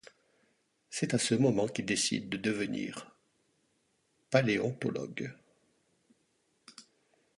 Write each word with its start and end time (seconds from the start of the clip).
C'est 0.89 1.13
à 1.13 1.19
ce 1.19 1.35
moment 1.35 1.67
qu'il 1.67 1.85
décide 1.85 2.27
de 2.27 2.37
devenir 2.37 3.15
paléontologue. 4.31 5.31